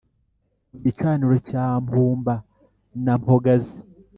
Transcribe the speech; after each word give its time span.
ku 0.69 0.75
gicaniro 0.83 1.35
cya 1.49 1.65
mpumba 1.85 2.35
na 3.03 3.13
mpogazi 3.21 3.77